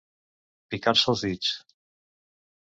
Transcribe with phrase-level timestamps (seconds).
[0.73, 1.53] Picar-se els dits.